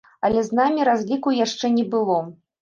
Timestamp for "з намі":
0.45-0.87